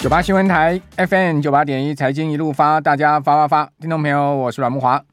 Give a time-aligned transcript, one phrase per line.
[0.00, 5.04] 九八新闻台 FM 九八点一财经一路发，大家发发发，听众朋友，我是阮木华。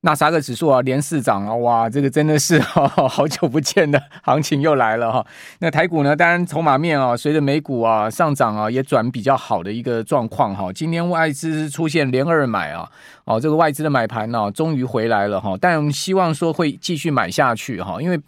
[0.00, 5.24] 纳斯达克指数啊，连四涨啊，哇，这个真的是哈、 好久不见的行情又来了哈、
[5.60, 10.72] 那台股呢，当然筹码面啊，随着美股啊上涨啊，也转比较好的一个状况哈。
[10.72, 12.90] 今天外资出现连二买啊，
[13.26, 15.56] 哦，这个外资的买盘呢、啊，终于回来了哈。
[15.60, 18.20] 但希望说会继续买下去哈，因为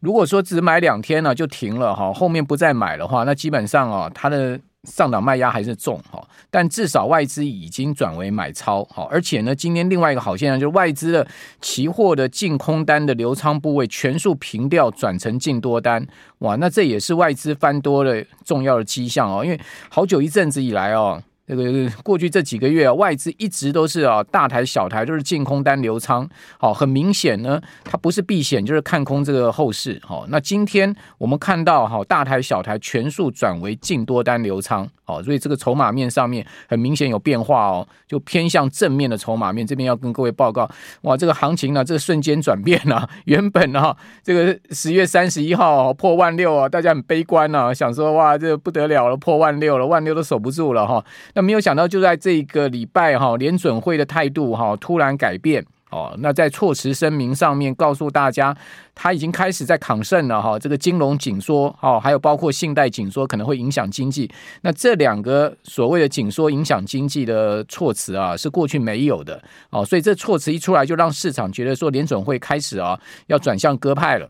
[0.00, 4.60] 如果说只买两天呢就停了哈，后面不再买的话，那基本上啊，它的。
[4.84, 11.26] 上档卖压还是重哈，但至少外资已经转为买超哈，而且呢，今天另外一个好现象就是外资的
[11.60, 16.06] 期货的净空单的流仓部位全数平掉，转成净多单，
[16.38, 21.22] 哇，那这也是外资翻多的重要的迹象哦，因为好久一阵子以来哦。
[21.46, 26.28] 这个过去这几个月啊，外资一直都是啊，大台小台都是净空单流仓，
[26.58, 40.68] 好，很明显呢，它不是避险就是看空这个后市，好，那今天我们看到哈，大台小台全数转为净多单流仓，好，所以这个筹码面上面很明显有变化哦，就偏向正面的筹码面，这边要跟各位报告，
[41.02, 51.04] 哇，这个行情呢，这个瞬间转变啊， 原本啊，这个十月三十一号破万六啊，大家很悲观啊，想说哇，这不得了了，破万六了，万六都守不住了哈。
[51.34, 55.64] 那没有想到，就在这个礼拜哈，联准会的态度哈突然改变
[55.96, 56.14] 哦。
[56.18, 58.56] 那在措辞声明上面告诉大家，
[58.94, 60.58] 他已经开始在抗胜了哈。
[60.58, 64.30] 这个金融紧缩哦，还有包括信贷紧缩可能会影响经济。
[64.60, 69.84] 那这两个所谓的紧缩影响经济的措辞啊，是过去没有的哦。
[69.84, 74.28] 所以这措辞一出来，就让市场觉得说联准会开始啊要转向鸽派了。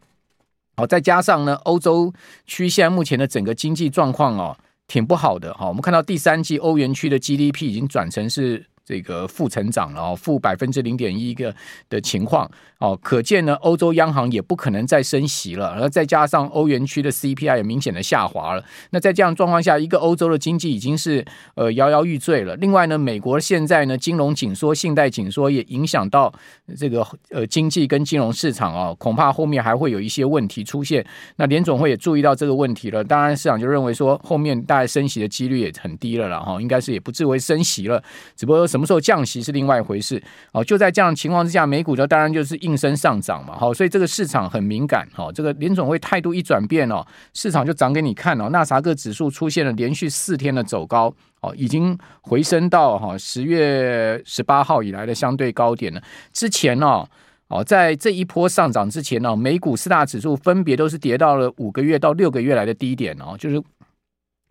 [0.76, 2.12] 好，再加上呢，欧洲
[2.46, 4.56] 区现在目前的整个经济状况哦。
[4.88, 8.64] 挺不好的哈，我们看到第三季欧元区的 GDP 已经转成是。
[8.86, 11.52] 这个负成长了哦，负百分之零点一个
[11.90, 12.48] 的情况
[12.78, 21.24] 哦，可见呢，欧洲央行也不可能再升息了，然后再加上欧元区的 CPI 也明显的下滑了，那在这样状况下，一个欧洲的经济已经是
[21.56, 22.54] 呃摇摇欲坠了。
[22.56, 26.32] 另外呢，美国现在呢金融紧缩、信贷紧缩也影响到
[26.78, 31.04] 这个呃经济跟金融市场啊，恐怕后面还会有一些问题出现。
[31.38, 38.00] 那联总会也注意到这个问题了，当然市场就认为说后面大概升息的几率也很低了了哈，应该是也不至为升息了，
[38.36, 38.64] 只不过。
[38.75, 40.22] 什什么时候降息是另外一回事
[40.52, 40.62] 哦。
[40.62, 43.56] 就在这样情况之下，美股呢当然就是应声上涨嘛。
[43.58, 45.08] 好，所以这个市场很敏感。
[45.14, 48.50] 好，这个联总会态度一转变哦，市场就涨给你看哦。
[48.50, 51.10] 纳斯达克指数出现了连续四天的走高
[51.40, 56.02] 哦，已经回升到哈十月十八号以来的相对高点了。
[56.34, 57.02] 之前呢
[57.48, 63.62] 哦，在这一波上涨之前呢，美股四大指数分别都是跌到了五个月到六个月来的低点哦，就是。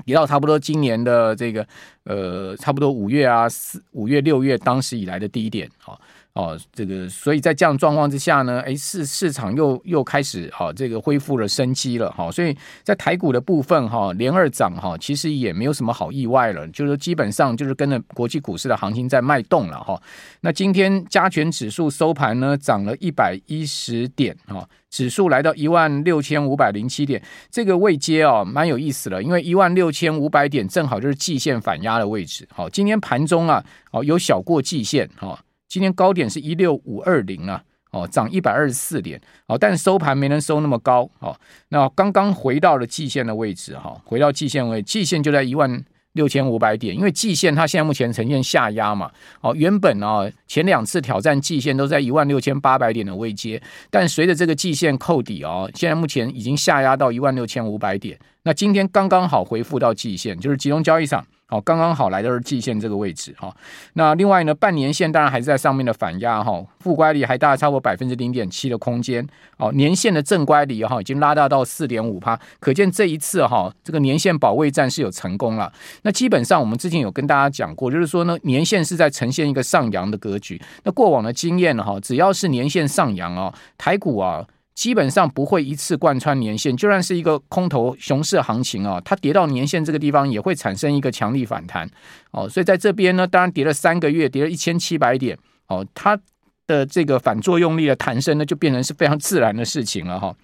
[0.03, 1.65] 也到差不多今年的这个
[2.03, 5.99] 呃，差不多五月啊，四五月六月当时以来的低点，好。
[6.35, 12.53] 哦这个，所以在这样状况之下呢，哎，市市场又又开始哈、哦，这个恢复了生机了哈、哦，所以
[12.83, 20.01] 在台股的部分哈，连二涨哈，其实也没有什么好意外了，就是基本上就是跟着国际股市的行情在脉动了哈、哦。
[20.41, 32.45] 那今天加权指数收盘呢，涨了一百一十点哈、哦，指数来到一万六千五百零七点，这个位阶哦，蛮有意思的，因为一万六千五百点正好就是季线反压的位置。
[32.51, 35.29] 好、哦，今天盘中啊，哦，有小过季线哈。
[35.29, 37.61] 哦今天高点是一六五二零啊，
[37.91, 41.35] 哦，涨一百二十四点，哦，但收盘没能收那么高，哦，
[41.69, 45.83] 那刚刚回到了季线的位置，哈，回到季线位，季线就在一万
[46.13, 49.11] 六千五百点，因为季线它现在目前呈现下压嘛，
[49.41, 61.25] 哦，原本啊前两次挑战季线都在一万六千八百点的位阶，但随着这个季线扣底哦，现在目前已经下压到一万六千五百点，那今天刚刚好回复到季线，就是集中交易场。
[61.47, 63.55] 好，刚刚好来到是季线这个位置哈。
[63.93, 69.25] 那另外呢，半年线当然还是在上面的反压哈，负乖离还大概超过百分之零点七的空间。
[69.57, 75.71] 哦，年线的正乖离哈已经拉大到四点五趴，可见这一次哈这个年线保卫战是有成功了。
[76.01, 80.59] 那基本上我们之前有跟大家讲过，就是说呢，年线是在呈现一个上扬的格局。
[80.83, 84.43] 那过往的经验哈，只要是年线上扬啊，台股啊。
[84.75, 91.89] 基本上不会一次贯穿年线，就算是一个空头熊市行情啊，它跌到年线这个地方也会产生一个强力反弹
[92.31, 92.47] 哦。
[92.47, 95.37] 所以在这边呢，当然跌了三个月，跌了一千七百点
[95.67, 96.19] 哦，它
[96.67, 100.35] 的这个反作用力的弹升呢，就变成是非常自然的事情了哈。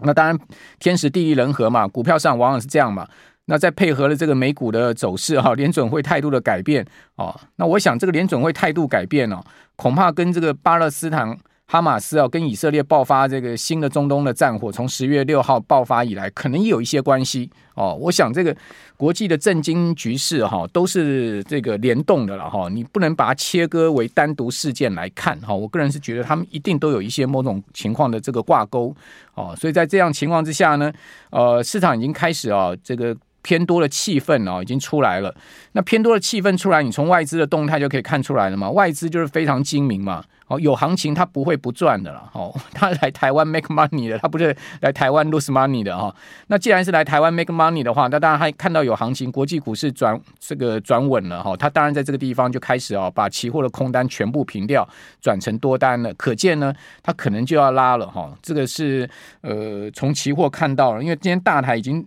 [0.00, 0.38] 那当然
[0.78, 3.08] 天时地利人和嘛，股票上往往是这样嘛。
[3.46, 9.42] 那再配合了这个美股的走势哈，联准会态度的改变哦，那我想这个联准会态度改变哦，
[9.76, 11.34] 恐怕跟这个巴勒斯坦。
[11.66, 17.96] 哈马斯啊，跟以色列爆发这个新的中东的战火，从十月六号爆发以来，可能也有一些关系哦。
[17.98, 18.54] 我想这个
[18.98, 22.68] 国际的政经局势哈，都是这个联动的了哈。
[22.68, 25.54] 你不能把它切割为单独事件来看哈。
[25.54, 28.94] 我个人是觉得他们一定都有一些某种情况的这个挂钩
[29.34, 29.56] 哦。
[29.58, 30.92] 所以在这样情况之下呢，
[31.30, 35.32] 呃，市场已经开始啊，这个偏多的气氛哦，已经出来了。
[35.72, 38.70] 那偏多的气氛出来，你从外资的动态就可以看出来了嘛。
[38.70, 40.24] 外资就是非常精明嘛。
[40.46, 42.30] 哦，有行情它不会不赚的了。
[42.34, 46.14] 哦， 它来台湾 make money 的，它不是来台湾 lose money 的哈。
[46.48, 51.56] 那既然是来台湾 make money 的话，那当然他看到有行情，国际股市转这个转稳了哈。
[51.56, 54.86] 它当然在这个地方就开始哦，把期货的空单全部平掉，
[55.20, 56.12] 转成多单了。
[56.14, 58.30] 可见呢，它可能就要拉了哈。
[58.42, 59.08] 这个是
[59.40, 62.06] 呃，从期货看到了，因为今天大台已经。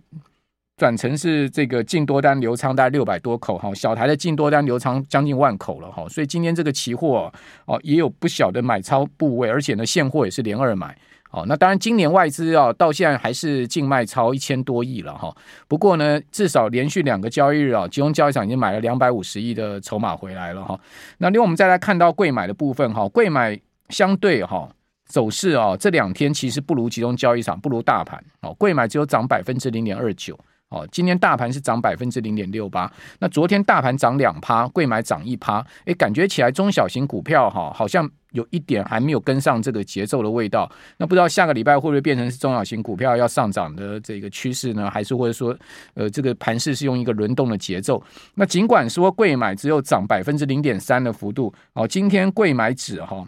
[0.78, 7.30] 转成是这个净多单流仓大概六百多口哈，小台的净多单流仓将近万口了哈，所以今天这个期货
[7.66, 10.96] 哦也有不小的买超部位，而且呢现货也是连二买
[11.32, 11.44] 哦。
[11.48, 15.34] 那当然今年外资啊到现在还是净卖超一千多亿了哈，
[15.66, 20.78] 不过呢至少连续两个交易日啊，集中交易场已经买了两百五十亿的筹码回来了哈。
[21.18, 23.58] 那另外我们再来看到贵买的部分哈，贵买
[23.88, 24.68] 相对哈
[25.06, 30.38] 走势啊这两天其实不如集中交易场，不如大盘哦，贵买只有涨百分之零点二九。
[30.70, 40.70] 哦，今天大盘是涨百分之零点六八，那昨天大盘涨两趴，贵买涨一趴，诶，感觉起来中小型股票哈，好像有一点还没有跟上这个节奏的味道。
[40.98, 44.90] 那不知道下个礼拜会不会变成是中小型股票要上涨的这个趋势呢？
[44.90, 45.56] 还是或者说，
[45.94, 48.02] 呃，这个盘势是用一个轮动的节奏？
[48.34, 53.26] 那尽管说贵买只有涨百分之零点三的幅度，哦，今天贵买指哈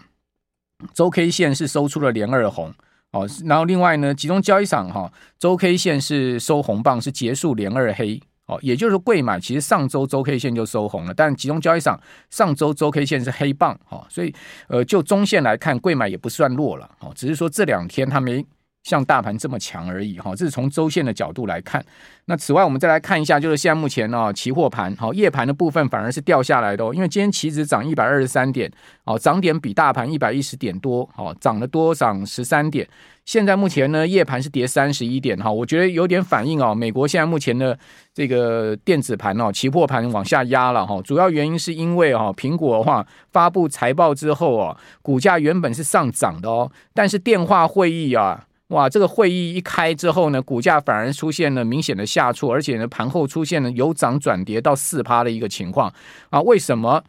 [0.92, 2.70] 周 K 线是收出了连二红。
[3.12, 8.20] 哦，然后另外呢，集中交易场哈，周 K 线是收红棒，是结束连二黑。
[8.46, 13.78] 哦，也就是说，柜买其实上周周 K 线就收红了，但集中交易场上周周 K 线是黑棒。
[13.84, 14.34] 哈，所以
[14.68, 16.90] 呃，就中线来看，柜买也不算弱了。
[16.98, 18.44] 哦，只是说这两天它没。
[18.82, 21.84] 像大盘这么强而已哈，这是从周线的角度来看。
[22.24, 26.94] 那此外，我们再来看一下，就是现在目前呢，期货盘好，夜盘的部分反而是掉下来的哦。
[26.94, 28.70] 因为今天期指涨一百二十三点，
[29.04, 32.88] 哦，涨点比大盘一百一十点多，哦，涨了多涨十三点。
[33.26, 36.74] 现在目前呢，夜盘是跌三十一点哈，我觉得有点反应哦。
[36.74, 37.78] 美国现在目前的
[38.14, 48.46] 这个电子盘哦，期货盘往下压了哈，主要原因是因为哈，苹果的话发布财报之后哦，股价原本是上涨的哦，但是电话会议啊。
[48.70, 55.92] 哇，这个会议一开之后呢，股价反而出现了明显的下挫，而且呢，盘后出现了由涨转跌到四趴的一个情况
[56.30, 56.40] 啊。
[56.42, 57.02] 为什么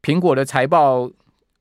[0.00, 1.10] 苹果的财报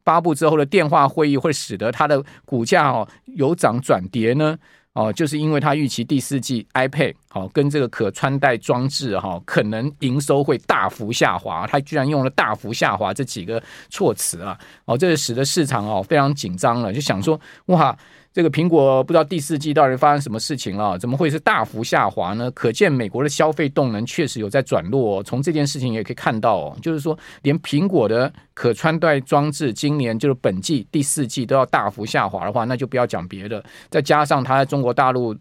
[0.05, 4.55] 发布之后的电话会议会使得它的股价哦由涨转跌呢？
[4.93, 14.55] 哦，就是因为它预期第四季 iPad 好跟这个可穿戴装置哈可能营收会大幅下滑，它居然用了大幅下滑这几个措辞啊，
[14.85, 17.97] 哦，这使得市场哦非常紧张了，就想说哇。
[18.37, 20.95] 这个苹果不知道第四季到底发生什么事情了？
[20.95, 22.51] 怎么会是大幅下滑呢？
[22.51, 25.17] 可见美国的消费动能确实有在转弱。
[25.17, 33.65] 哦从这件事情也可以看到哦，就是说连苹果的可穿戴装置今年就是本季第四季都要大幅下滑的话，那就不要讲别的。
[33.89, 35.35] 再加上它在中国大陆。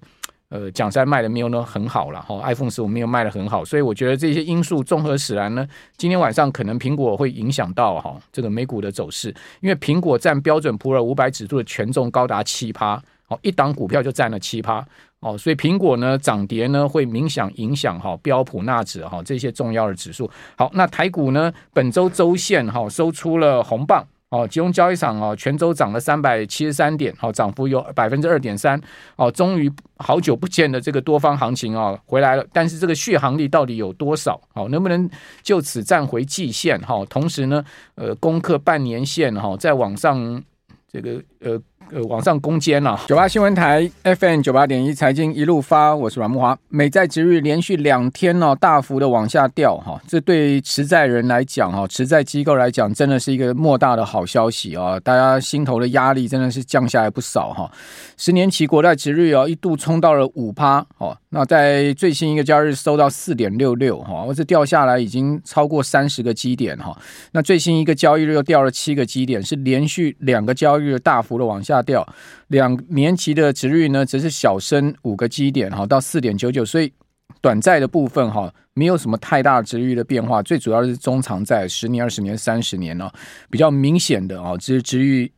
[0.48, 5.66] 呃，讲实在卖的没有那很好了哈，iPhone 十五没有卖的很好，所以我觉得这些因素综合使然呢，
[5.96, 12.94] 今天晚上可能苹果会影响到哈这个美股的走势，因为苹果占标准普尔五百指数的权重高达七趴，
[13.26, 14.86] 哦，一档股票就占了七趴，
[15.18, 20.30] 哦，所以苹果呢涨跌呢会明显影响哈标普纳指哈这些重要的指数。
[20.56, 24.06] 好，那台股呢本周周线哈收出了红棒。
[24.28, 28.78] 哦，集中交易场哦，全周涨了三百七十三点，好，涨幅有百分之二点三，
[29.14, 34.40] 哦，终于好久不见的这个多方行情啊回来了，但是这个续航力到底有多少？
[34.54, 35.08] 好，能不能
[35.42, 36.80] 就此站回季线？
[36.80, 40.42] 哈，同时呢，呃，攻克半年线哈，再往上
[40.90, 41.60] 这个呃。
[41.92, 42.98] 呃，往上攻坚了。
[43.06, 46.58] 九八新闻台 FM 九八点一财经一路发，我是阮木华。
[46.68, 54.98] 美债殖率连续两天呢、哦，大幅的往下掉哈，这对持债人来讲哈，持债机构来讲，真的是一个莫大的好消息啊！
[54.98, 57.70] 大家心头的压力真的是降下来不少哈。
[58.16, 61.16] 十年期国债殖率啊，一度冲到了五趴哦。
[61.28, 66.96] 那在最新一个交易日收到四点六六哈，我这掉下来已经超过三十个基点哈。
[67.30, 72.06] 那最新一个交易日又掉了七个基点，是连续两个交易日大幅的往下掉。
[72.48, 76.64] 两年期的殖率呢，则是小升五个基点哈，到四点九九。
[76.64, 76.92] 所以
[77.40, 80.42] 短债的部分哈，没有什么太大殖率的变化。
[80.42, 83.10] 最主要是中长债，十年、二十年、三十年呢，
[83.50, 85.32] 比较明显的啊，殖殖率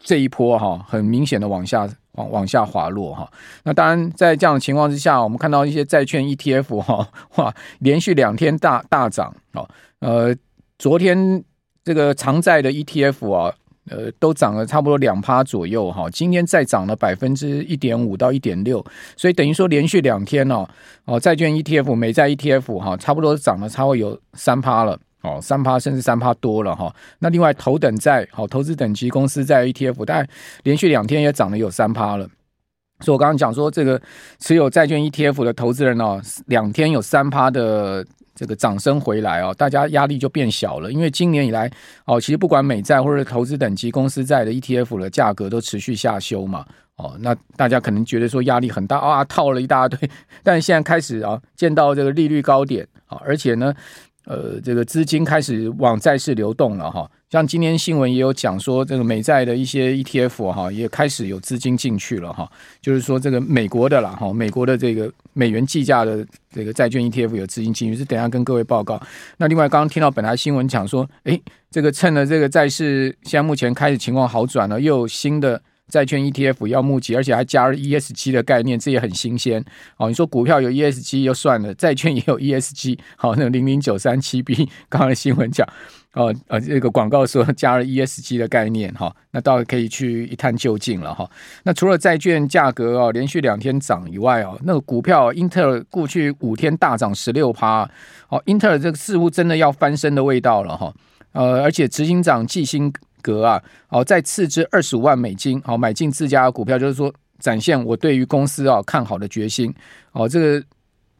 [0.00, 1.88] 这一波哈，很明显的往下。
[2.12, 3.30] 往往下滑落哈，
[3.62, 9.68] 那当然在这样的情况之下，我们看到一些债券 ETF 哈，哇，连续两天大大涨哦，
[10.00, 10.34] 呃，
[10.80, 11.44] 昨天
[11.84, 13.54] 这个长债的 ETF 啊，
[13.90, 18.84] 呃，都涨了差不多两趴左右哈，今天再涨了百分之一点五到一点六，
[19.16, 20.68] 所以等于说连续两天哦，
[21.04, 24.98] 哦，债券 ETF 美债 ETF 哈，差不多涨了差不多有三趴了。
[25.20, 26.94] 哦，三趴甚至三趴多了哈。
[27.18, 30.24] 那另外头等债，好投资等级公司债 ETF，但
[30.62, 32.24] 连续两天也涨了有三趴了。
[33.00, 34.00] 所以我刚刚讲说，这个
[34.38, 38.06] 持有债券 ETF 的投资人哦，两天有三趴的
[38.38, 40.92] 这个掌声回来哦，大家压力就变小了。
[40.92, 41.68] 因为今年以来
[42.04, 46.64] 哦，其实不管美债或者投资等级公司债的 ETF 的价格都持续下修嘛。
[46.94, 49.98] 哦，那大家可能觉得说压力很大啊，套了一大堆。
[50.42, 53.74] 但现在开始啊，见到这个利率高点啊，而且呢，
[54.28, 57.10] 呃，这个资金开始往债市流动了哈。
[57.30, 62.46] 像今天新闻也有讲说，这个美债的一些 ETF 哈，也开始有资金进去了哈。
[62.82, 69.00] 就是说这个美国的啦哈，美国的这个美元计价的这个债券 ETF 有资金进去，是等下跟各位报告。
[69.38, 75.58] 那另外刚刚听到本台新闻讲说，诶，这个趁着这个债市现在目前开始情况好转了，又有新的。
[75.88, 79.64] 债券 ETF 要募集，而且还加入 ESG 的概念，这也很新鲜。
[79.96, 82.98] 哦，你说股票有 ESG 就算了，债券也有 ESG。
[83.16, 85.66] 好，那零零九三七 B 刚刚新闻讲，
[86.12, 91.28] 哦呃，这个广告说加了 ESG 的概念，哈，那倒可以去一探究竟了哈。
[91.64, 97.88] 那除了债券价格哦连续两天涨以外哦，那个股票英特尔过去五天大涨十六趴，
[98.28, 100.92] 哦，英特尔这个似乎真的要翻身的味道了哈。
[101.32, 102.92] 呃，而且执行长季辛
[103.28, 109.74] 格啊，好，再斥资二十五万美金，好买进自家股票，就是说展现我对于公司啊看好的决心。
[110.12, 110.64] 哦，这个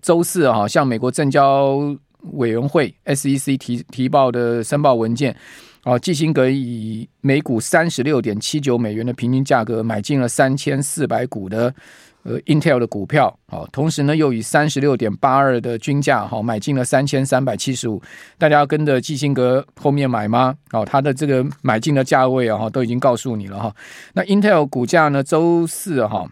[0.00, 1.79] 周四啊，向美国证交
[2.33, 5.37] 委员会 SEC 提提报的申报文件，
[5.85, 11.75] 哦，季辛格以每股三十六点七九美元的平均价格买进了三千四百股的。
[12.25, 18.03] 呃，Intel 的股票，好，同时呢，又以三十六点八二的均价，好，买进了三千三百七十五。
[18.37, 20.55] 大家要跟着基辛格后面买吗？
[20.73, 23.75] 哦，他的这个买进的价位啊，哈，都已经告诉你了哈。
[24.13, 26.29] 那 Intel 股价呢，周四哈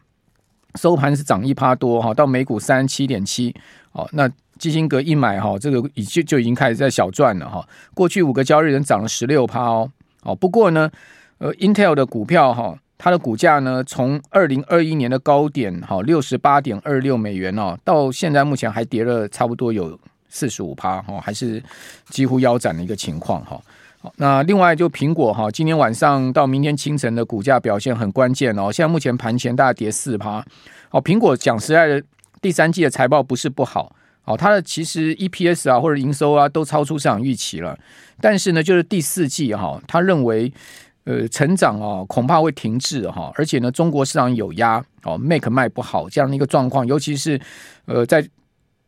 [0.75, 3.55] 收盘是涨一趴多哈，到每股三十七点七。
[3.93, 4.28] 哦，那
[4.59, 7.66] 基辛格一买哈，这个已经就已经开始在小赚了哈。
[7.95, 9.90] 过去五个交易日涨了十六趴哦。
[10.25, 10.90] 哦，不过呢，
[11.38, 12.76] 呃，Intel 的股票哈。
[12.99, 19.99] 它的股价呢，从二零二一年的高点，好六十八点二六美元哦，到现在目前还跌了差不多有
[20.31, 21.62] 四十五趴，哈，还是
[22.09, 23.61] 几乎腰斩的一个情况，哈。
[24.00, 28.73] 好，那另外就苹果哈，今天晚上到明天清晨的股价表现很关键哦。
[28.73, 30.43] 现在目前盘前大概跌四趴。
[30.88, 32.03] 好，苹果讲实在的，
[32.41, 37.79] 第三季的财报不是不好，好，它的其实 EPS 啊或者营收啊都超出市场预期了，
[38.23, 40.50] 但是呢，就是第四季哈，他认为。
[41.06, 47.40] 呃，成长啊，恐怕会停滞哈，而且呢，中国市场有压哦，make 卖不好这样的一个状况，尤其是
[47.84, 48.28] 呃，在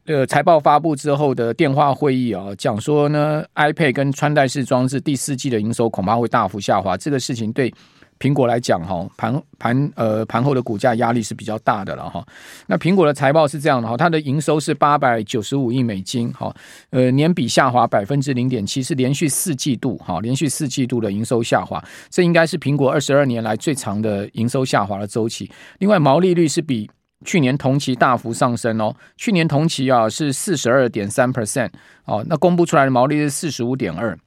[0.06, 7.72] 呃财报发布之后的电话会议啊，讲说呢，iPad 跟穿戴式装置第四季的营收恐怕会大幅下滑，这个事情对。
[8.18, 12.26] 苹果来讲，哈盘盘呃盘后的股价压力是比较大的了哈。
[12.66, 16.54] 那苹果的财报是这样的哈，它的营收是八百九十五亿美金，哈
[16.90, 25.50] 呃年比下滑百分之零点七，是连续四季度哈连续四季度的营收下滑，这应该是苹果二十二年来最长的营收下滑的周期。
[25.78, 26.90] 另外毛利率是比
[27.24, 31.70] 去年同期大幅上升哦，去年同期啊是四十二点三 percent
[32.04, 34.18] 哦，那公布出来的毛利是四十五点二。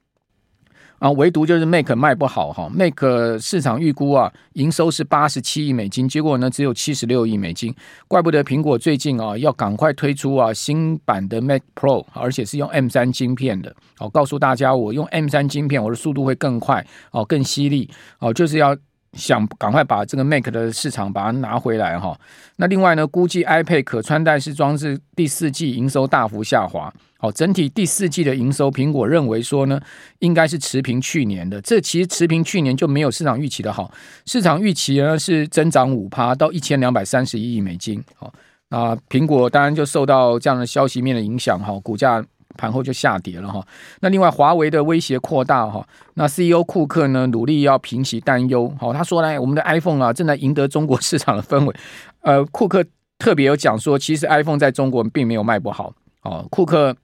[1.01, 3.01] 啊，唯独就是 Mac 卖不好哈，Mac
[3.39, 7.73] 市场预估啊，营收是八十七亿美金，结果呢只有七十六亿美金，
[8.07, 13.75] 怪不得苹果最近啊要赶快推出啊新版的 Mac Pro，而且是用 M 三晶片的。
[13.97, 17.89] 哦，告诉大家，我用 M 三晶片，我的速度会更快，哦，更犀利，
[18.19, 18.77] 哦，就是要。
[19.17, 22.17] 想赶快把这个 Mac 的市场把它拿回来哈。
[22.55, 26.93] 那另外呢，估计 iPad 可穿戴式装置第四季营收大幅下滑。
[27.17, 29.79] 好，整体第四季的营收，苹果认为说呢，
[30.19, 31.61] 应该是持平去年的。
[31.61, 33.91] 这其实持平去年就没有市场预期的好。
[34.25, 38.03] 市场预期呢是增长五趴到一千两百三十一亿美金。
[38.15, 38.33] 好，
[38.69, 42.23] 那苹果当然就受到这样的消息面的影响哈，股价。
[42.61, 43.65] 盘后就下跌了哈，
[44.01, 51.75] 那另外华为的威胁扩大哈，那 CEO 库克呢努力要平息担忧，好，他说呢，我们的 iPhone 啊正在赢得中国市场的氛围，
[52.21, 52.85] 呃，库克
[53.17, 55.91] 特别有讲说，其实 iPhone 在中国并没有卖不好，
[56.21, 56.95] 哦，库克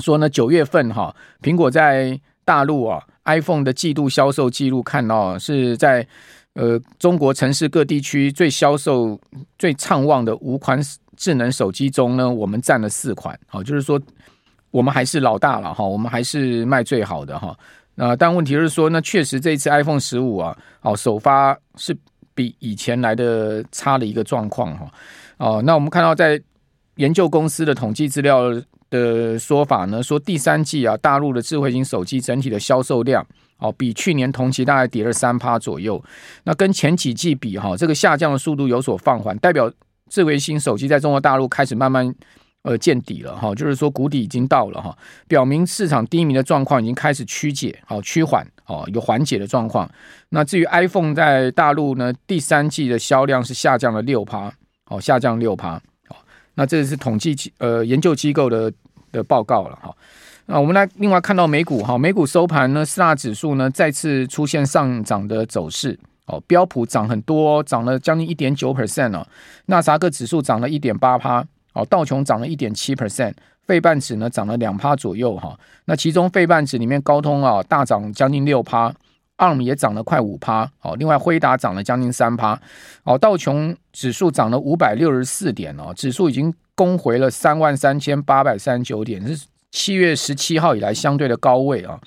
[0.00, 6.06] 说呢，九月份哈，苹果在大陆啊 iPhone 的季度销售记录看到是在
[6.52, 9.18] 呃中国城市各地区最销售
[9.58, 10.78] 最畅旺的五款
[11.16, 13.98] 智能手机中呢，我们占了四款，好，就是说。
[14.72, 17.56] 我们还是老大了哈，我们还是卖最好的哈。
[17.94, 21.94] 那但问题是说，那确实这一次 iPhone 十五啊，哦首发是
[22.34, 24.90] 比以前来的差的一个状况哈。
[25.36, 26.40] 哦，那我们看到在
[26.96, 28.50] 研究公司的统计资料
[28.88, 33.24] 的说法呢，说第三季啊，大陆的智慧型手机整体的销售量
[33.58, 36.02] 哦，比去年同期大概跌了三趴左右。
[36.44, 39.70] 那跟前几季比哈，这个下降的速度有所放缓，代表
[40.08, 42.14] 智慧型手机在中国大陆开始慢慢。
[42.62, 49.90] 呃见底了哈，就是说谷底已经到了哈，表明市场低迷的状况已经开始趋解，好趋缓，哦有缓解的状况。
[50.28, 54.52] 那至于 iPhone 在大陆呢，第三季的销量是下降了六趴，
[54.88, 55.74] 哦下降六趴，
[56.08, 56.16] 哦
[56.54, 58.72] 那这是统计机呃研究机构的
[59.10, 59.94] 的报告了哈。
[60.46, 65.98] 那我们来另外看到美股哈，美股收盘呢，四大指数呢再次出现上涨的走势。
[66.26, 69.26] 哦，标普涨很多，涨了将近一点九 percent 了。
[69.66, 73.32] 纳斯达克指数涨了一点八趴，哦，道琼涨了一点七 percent，
[73.66, 75.58] 费半指呢涨了两趴左右哈。
[75.86, 78.94] 那其中费半指里面高通啊大涨将近六趴
[79.38, 82.60] ，ARM 也涨了快五趴，哦，另外辉达涨了将近三趴，
[83.04, 91.98] 哦，道琼指数涨了五百六十四点哦，指数已经攻回了三万三千八百三十九点，是七月十七号以来相对的高位啊。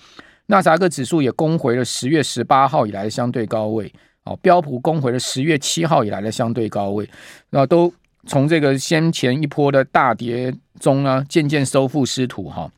[0.47, 3.91] 纳斯达克指数也攻回了十月十八号以来的相对高位，
[4.25, 7.09] 哦，标普攻回了十月七号以来的相对高位，
[7.49, 7.91] 那都
[8.25, 12.71] 从这个先前一波的大跌中呢，渐渐收复失土哈。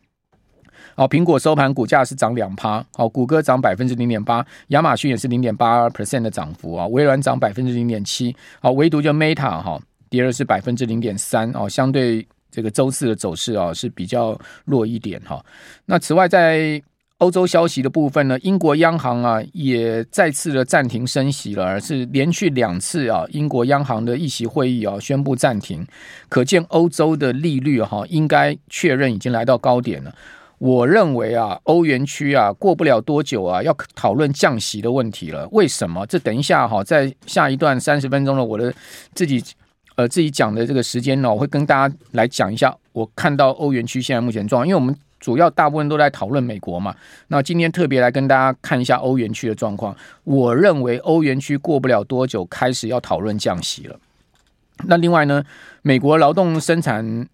[0.96, 15.44] 好，苹果收盘股价是涨两趴，好，谷歌涨百分之零点八，亚马逊也是零点八 percent 的涨幅啊，微软涨百分之零点七，好，唯独就 Meta 哈跌了是百分之零点三哦，相对这个周四的走势啊是比较弱一点哈。
[15.86, 16.82] 那此外在
[17.20, 25.84] 欧洲消息的部分呢，英国央行啊也再次的暂停升息了，而是连续两次啊，英国央行的议息会议啊宣布暂停，
[26.30, 30.14] 可见欧洲的利率哈应该确认已经来到高点了。
[30.60, 35.48] 我认为啊，欧元区啊过不了多久啊要讨论降息的问题了。
[35.52, 36.06] 为什么？
[36.06, 38.72] 这等一下哈，在下一段三十分钟的我的
[39.16, 39.44] 自己
[39.96, 44.96] 呃自己讲的这个时间呢，我会跟大家来讲一下我看到欧元区现在目前状况，因为我们。
[45.20, 46.96] 主要大部分都在讨论美国嘛，
[47.28, 49.96] 那今天特别来跟大家看一下欧元区的状况。
[50.24, 54.00] 我认为欧元区过不了多久开始要讨论降息了。
[54.86, 55.44] 那另外呢，
[55.82, 57.28] 美国劳动生产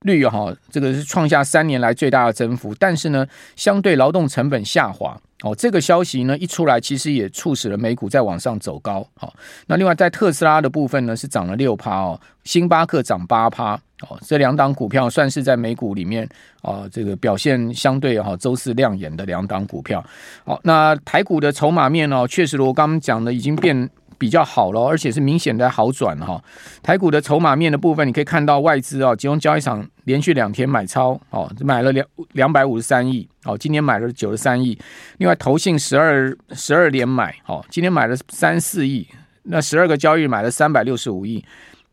[0.00, 5.20] 率哈，这个是创下三年来最大的增幅，但是呢，相对劳动成本下滑。
[5.42, 9.06] 哦，这个消息呢一出来，其实也促使了美股在往上走高。
[9.14, 9.34] 好，
[9.66, 13.78] 那另外在特斯拉的部分呢，是涨了六趴哦，星巴克涨八趴。
[14.02, 16.28] 哦，这两档股票算是在美股里面
[16.62, 20.04] 啊，这个表现相对哈周四亮眼的两档股票。
[20.44, 23.88] 好，那台股的筹码面哦，确实我刚刚讲的已经变。
[24.18, 26.42] 比较好了，而且是明显的好转哈。
[26.82, 34.78] 台股的筹码面的部分，你可以看到外资啊，集中交易场连续两天买超哦，买了两两百五十三亿哦，今天买了九十三亿。
[35.18, 39.06] 另外投信十二十二连买哦，今天买了三四亿，
[39.42, 41.44] 那十二个交易日买了三百六十五亿。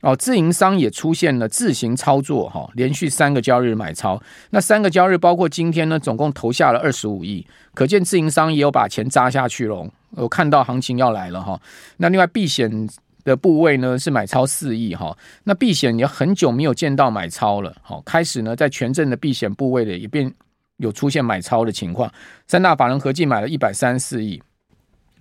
[0.04, 9.90] 哦，自营商也出现了自行操作哈，连续三个交易日买超，那三个交易日包括今天呢，总共投下了二十五亿，可见自营商也有把钱扎下去了。
[10.12, 11.58] 我看到行情要来了哈，
[11.98, 12.70] 那另外避险
[13.24, 20.30] 的部位呢是买超四亿哈，那避险也很久没有见到买超了，好，开始呢在权证的避险部位的也变
[20.78, 22.12] 有出现买超的情况，
[22.46, 24.44] 三大法人合计买了一百三十四亿。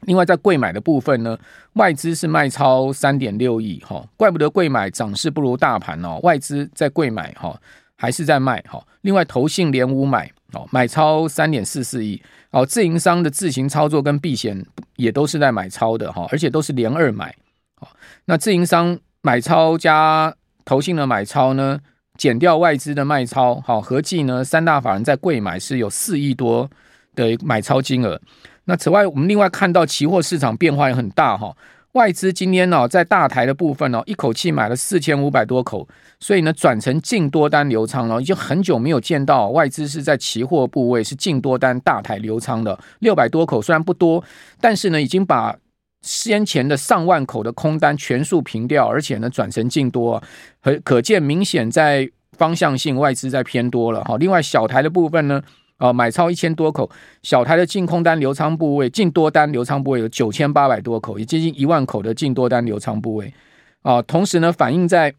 [0.02, 1.38] 另外，在贵买的部分呢，
[1.74, 6.18] 外资是卖超三点六亿，哈，怪不得贵买涨势不如大盘哦。
[6.22, 7.56] 外资在贵买，哈，
[7.96, 8.84] 还是在卖，哈。
[9.02, 14.60] 另外，投信连五买，哦，买超三点四四亿，哦，自营商的自行操作跟避险
[14.96, 17.34] 也都是在买超的，哈，而且都是连二买，
[17.76, 17.88] 好，
[18.24, 20.34] 那自营商买超加
[20.64, 21.78] 投信的买超呢，
[22.16, 26.68] 减掉外资的卖超，好，合计呢，三大法人在贵买是有四亿多
[27.14, 28.20] 的买超金额。
[28.64, 31.56] 那此外，我们另外看到期货市场变化也很大哈。
[31.92, 35.86] 外资今天呢，在大台的部分呢，一口气买了四千五百多口，
[36.20, 38.18] 所以呢，转成净多单流仓了。
[38.18, 44.24] 已经很久没有见到外资是在期货部位是净多单大台流仓的，六百多口虽然不多，
[44.58, 45.54] 但是呢，已经把
[46.00, 50.22] 先前的上万口的空单全数平掉，而且呢，转成净多，
[50.62, 54.16] 可可见明显在方向性外资在偏多了哈。
[54.16, 55.42] 另外，小台的部分呢。
[55.82, 56.88] 啊，买超一千多口，
[57.24, 63.34] 小台的净空单流仓部位，净多单流仓部位有九千八百多口，也接近一万口的净多单流仓部位。
[63.82, 65.12] 啊，同时呢，反映在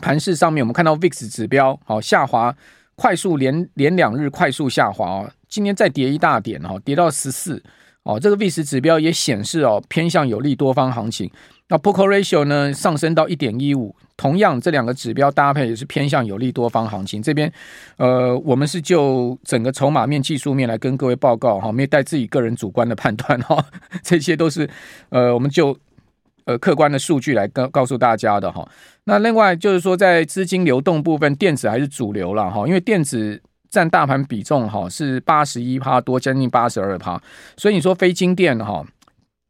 [0.00, 2.54] 盘市上面，我们看到 VIX 指标好下滑，
[2.94, 7.60] 快速连连两日快速下滑哦，今天再跌一大点哦，跌到十四
[8.04, 11.28] 哦，这个 VIX 指标也显示哦偏向有利多方行情。
[11.68, 17.22] 那 Poker Ratio 呢上升到一点一五，同样这两个指标搭配也是偏向有利多方行情。
[17.22, 17.50] 这边，
[17.96, 23.64] 呃，我们是就整个筹码面、技术面来跟各位报告哈，没有带自己个人主观的判断哈，
[24.04, 24.68] 这些都是
[25.08, 25.74] 呃，我们就
[26.44, 28.68] 呃客观的数据来告告诉大家的哈。
[29.04, 37.18] 那另外就是说，在资金流动部分，电子还是主流了哈，因为电子占大盘比重哈是八十一趴多，将近八十二趴，
[37.56, 38.84] 所以你说非晶电哈。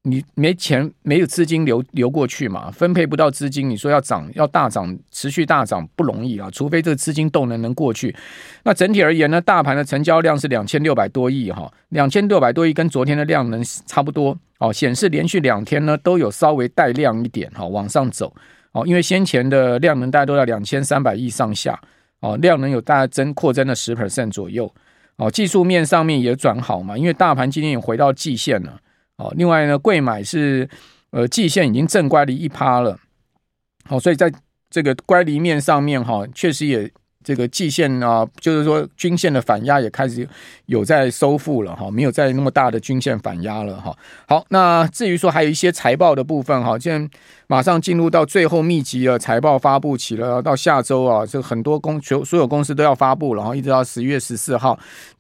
[0.02, 8.14] 你没钱，没有资金流流过去嘛，分配不到资金，你说要涨，要大涨，持续大涨不容易啊，除非这个资金动能能过去。
[8.62, 18.34] 那整体而言呢，大盘的成交量是两千六百多亿哈，两千六百多亿跟昨天的量能差不多哦，显示连续两天呢都有稍微带量一点哈，往上走
[18.72, 21.78] 哦，因为先前的量能大概都在两千三百亿上下
[22.20, 24.72] 哦，量能有大概增扩增了十 percent 左右
[25.16, 28.80] 哦，技术面上面也转好嘛，因为大盘今天也回到季线了。
[29.20, 30.68] 哦，另外呢，柜买是
[31.10, 32.98] 呃季线已经正乖离一趴了，
[33.84, 34.32] 好、哦，所以在
[34.70, 36.90] 这个乖离面上面哈、哦，确实也
[37.22, 40.26] 这个季线啊，就是说均线的反压也开始
[40.66, 43.96] 有在收复了哈、哦，没有再那么大的均线反压了哈、哦。
[44.26, 54.78] 好，那至于说还有一些财报的部分哈，现在马上进入到最后密集的财报发布期了，到下周啊，这很多公所所有公司都要发布，然后一直到十月十四号。